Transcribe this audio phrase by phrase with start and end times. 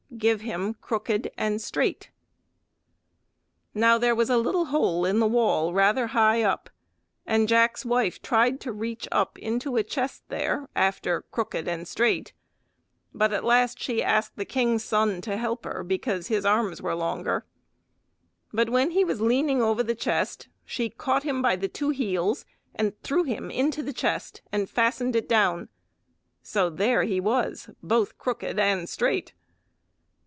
[0.17, 2.11] "Give him Crooked and Straight!"
[3.73, 6.69] Now there was a little hole in the wall rather high up,
[7.25, 12.33] and Jack's wife tried to reach up into a chest there after "crooked and straight,"
[13.13, 16.93] but at last she asked the king's son to help her, because his arms were
[16.93, 17.47] longest.
[18.53, 22.45] But when he was leaning over the chest she caught him by the two heels,
[22.75, 25.69] and threw him into the chest, and fastened it down.
[26.43, 29.33] So there he was, both "crooked and straight!"